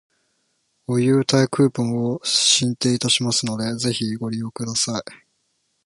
[0.87, 5.03] ご優待クーポンを進呈いたしますので、ぜひご利用ください